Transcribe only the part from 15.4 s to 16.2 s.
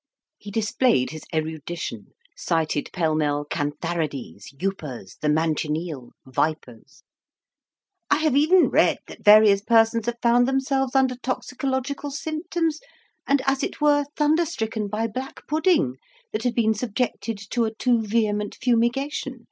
pudding